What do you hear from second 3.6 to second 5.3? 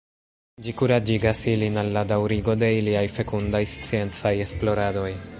sciencaj esploradoj.